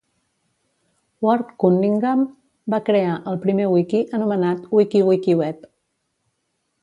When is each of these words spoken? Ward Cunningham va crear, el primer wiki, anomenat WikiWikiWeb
Ward 1.25 1.51
Cunningham 1.63 2.23
va 2.75 2.79
crear, 2.87 3.13
el 3.33 3.39
primer 3.45 3.67
wiki, 3.75 4.01
anomenat 4.21 4.63
WikiWikiWeb 4.79 5.69